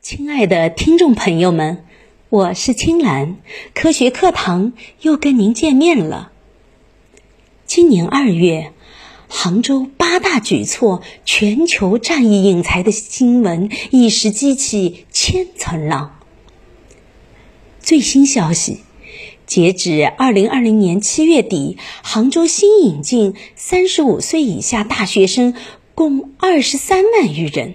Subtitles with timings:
[0.00, 1.84] 亲爱的听众朋友们，
[2.30, 3.36] 我是青兰，
[3.74, 6.30] 科学课堂又跟您见面了。
[7.66, 8.72] 今年二月，
[9.28, 16.20] 杭州八大举措全球战役引才的新闻一时激起千层浪。
[17.80, 18.80] 最新消息，
[19.46, 25.54] 截止二零二零年七月底，杭州新引进三十五岁以下大学生
[25.94, 27.74] 共二十三万余人。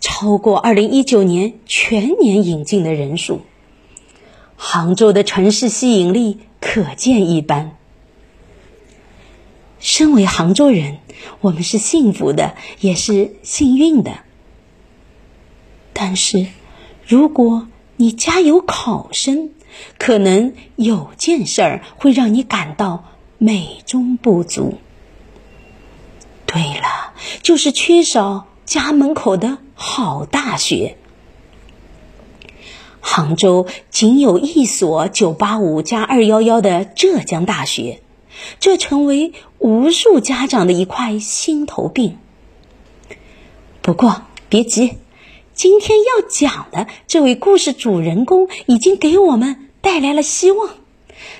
[0.00, 3.42] 超过二零一九年全年引进的人数，
[4.56, 7.76] 杭州的城市吸引力可见一斑。
[9.78, 10.98] 身为杭州人，
[11.42, 14.20] 我们是幸福的，也是幸运的。
[15.92, 16.46] 但是，
[17.06, 19.50] 如果你家有考生，
[19.98, 23.04] 可能有件事儿会让你感到
[23.36, 24.78] 美中不足。
[26.46, 28.46] 对了，就是缺少。
[28.66, 30.98] 家门口的好大学，
[33.00, 38.02] 杭州仅有一所985加211的浙江大学，
[38.58, 42.18] 这成为无数家长的一块心头病。
[43.80, 44.98] 不过别急，
[45.54, 50.68] 今天要讲的这位故事主人公已经给我们带来了希望，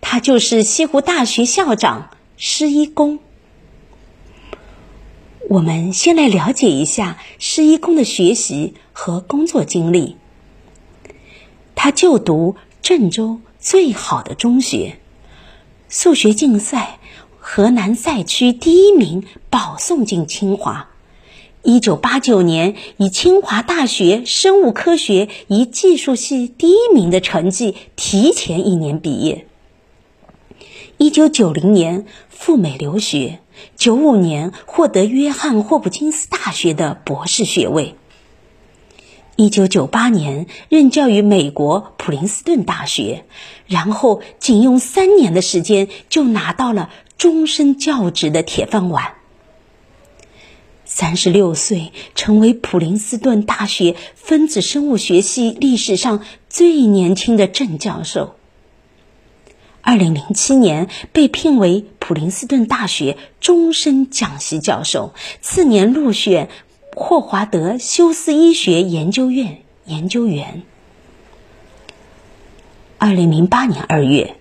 [0.00, 3.20] 他就是西湖大学校长施一公。
[5.54, 10.16] 我们先来了解一下施一公的学习和工作经历。
[11.76, 14.98] 他就读郑州最好的中学，
[15.88, 16.98] 数学竞赛
[17.38, 20.90] 河南赛区第一名，保送进清华。
[21.62, 29.46] 一九八九年以清华大学生物科学与技术系第一名的成绩，提前一年毕业。
[30.98, 33.38] 一九九零年赴美留学。
[33.76, 37.96] 九五年获得约翰霍普金斯大学的博士学位。
[39.36, 43.24] 一九九八年任教于美国普林斯顿大学，
[43.66, 49.14] 然后仅用三年的时间就拿到了终身教职的铁饭碗。
[50.84, 58.36] 三十六岁成为普林斯顿大学分子生物学系历史上最年轻的正教授。
[59.80, 66.50] 二零零七年被聘为普林斯顿大学终身讲席教授，次年入选
[66.94, 70.64] 霍华德休斯医学研究院研究员。
[72.98, 74.36] 二零零八年二月，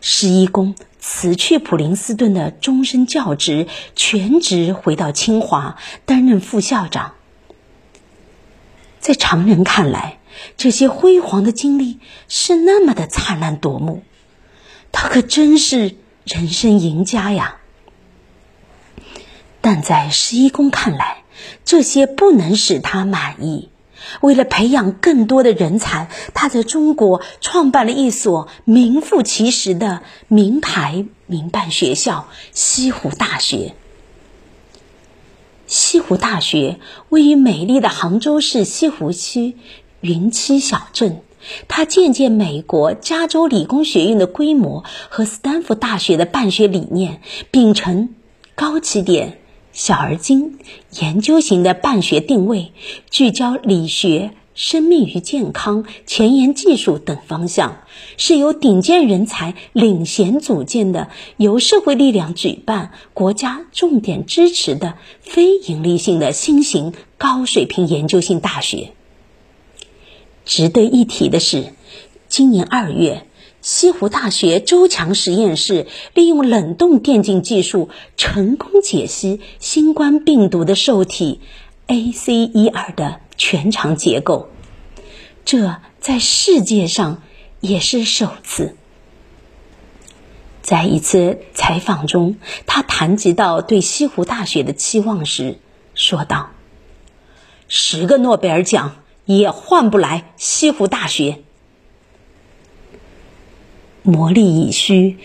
[0.00, 7.14] 施一公辞去普林斯顿的终身教职，全职回到清华担任副校长。
[8.98, 10.18] 在常人看来，
[10.56, 14.02] 这些辉煌的经历是那么的灿烂夺目。
[14.90, 15.94] 他可真是
[16.24, 17.58] 人生赢家呀！
[19.60, 21.24] 但在施一公看来，
[21.64, 23.68] 这些不能使他满意。
[24.20, 33.74] 为了培养更多的人才，他在中国创办了一所名副其实的名牌民办学校——西湖大学。
[35.66, 39.56] 西湖大学位于美丽的杭州市西湖区
[40.00, 41.23] 云栖小镇。
[41.68, 48.10] 他借鉴美国加州理工学院的规模和斯坦福大学的办学理念，秉承
[48.54, 49.38] 高起点、
[49.72, 50.58] 小而精、
[51.00, 52.72] 研究型的办学定位，
[53.10, 57.78] 聚焦理学、生命与健康、前沿技术等方向，
[58.16, 68.92] 是由顶尖人才领衔组建的，由社会力量举办、国家重点支持的非营利性的新型高水平研究性大学。
[70.44, 71.72] 值得一提的是，
[72.28, 73.26] 今年二月，
[73.62, 81.40] 西湖大学周强实验室利用冷冻电镜技术成功解析新冠病毒的受体
[81.88, 84.48] ACE2 的全长结构，
[85.44, 87.22] 这在世界上
[87.60, 88.76] 也是首次。
[90.60, 95.58] 在一次采访中，他谈及到对西湖大学的期望时，
[95.94, 96.50] 说道
[97.68, 98.96] ：“十个诺贝尔奖。”
[99.26, 101.40] 也换不来西湖大学。
[104.02, 105.16] 磨砺已虚，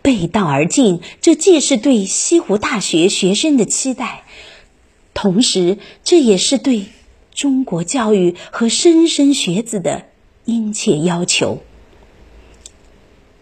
[0.00, 4.24] 背道而进，这既是对西湖大学学生的期待，
[5.12, 6.86] 同时这也是对
[7.34, 10.06] 中国教育和莘莘学子的
[10.46, 11.62] 殷切要求。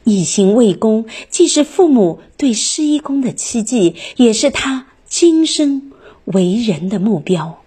[0.02, 5.92] 一心为公，既是父母对施一公的期冀，也是他今生
[6.24, 7.63] 为人的目标。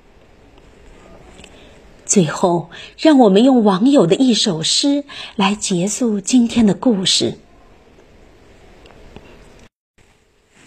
[2.08, 5.04] 最后，让我们用网友的一首诗
[5.36, 7.38] 来结束今天的故事。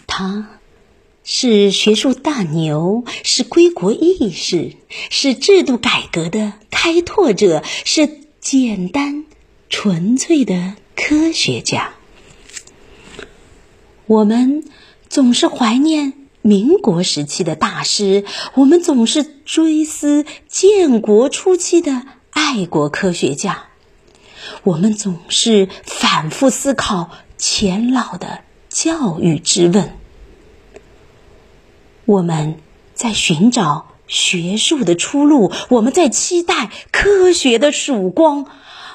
[0.07, 0.59] 他
[1.23, 4.73] 是学术大牛，是归国义士，
[5.09, 9.25] 是制度改革的开开拓者，是简单
[9.69, 11.93] 纯粹的科学家。
[14.07, 14.63] 我们
[15.07, 18.23] 总是怀念民国时期的大师，
[18.55, 23.65] 我们总是追思建国初期的爱国科学家，
[24.63, 29.93] 我们总是反复思考钱老的教育之问。
[32.05, 32.57] 我们
[32.93, 38.47] 在寻找学术的出路，我们在期待科学的曙光，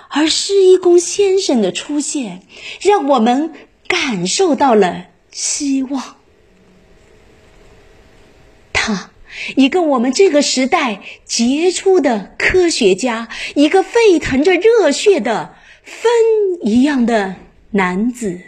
[0.09, 2.43] 而施一公先生的出现，
[2.81, 3.53] 让我们。
[3.89, 6.16] 感受到了希望，
[8.87, 9.11] 他
[9.57, 16.11] 一个我们这个时代杰出的科学家，一个沸腾着热血的风
[16.63, 17.35] 一样的
[17.73, 18.41] 男子。